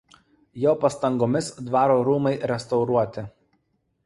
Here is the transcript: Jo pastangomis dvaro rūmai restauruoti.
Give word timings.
Jo 0.61 0.71
pastangomis 0.85 1.51
dvaro 1.67 1.99
rūmai 2.09 2.33
restauruoti. 2.53 3.29